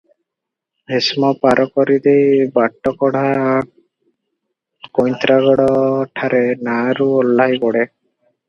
ଭୀଷ୍ମ 0.91 1.27
ପାର 1.43 1.65
କରି 1.75 1.97
ଦେଇ 2.07 2.47
ବାଟକଢ଼ା 2.55 3.23
କଇଁତ୍ରାଗଡଠାରେ 5.01 6.43
ନାଆରୁ 6.71 7.11
ଓହ୍ଲାଇ 7.21 7.61
ପଡ଼େ। 7.67 7.87